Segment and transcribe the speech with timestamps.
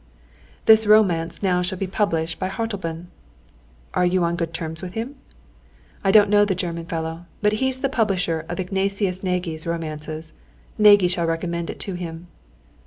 [0.65, 3.11] "This romance now shall be published by Hartleben."
[3.93, 5.13] "Are you on good terms with him?"
[6.03, 10.33] "I don't know the German fellow, but he's the publisher of Ignatius Nagy's romances,
[10.75, 12.29] and Nagy shall recommend it to him."